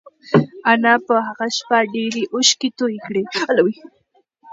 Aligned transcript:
انا 0.71 0.93
په 1.05 1.15
هغه 1.27 1.47
شپه 1.57 1.79
ډېرې 1.93 2.23
اوښکې 2.33 2.69
تویې 2.77 2.99
کړې. 3.05 3.23